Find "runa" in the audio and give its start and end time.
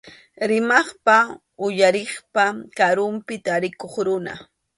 4.07-4.33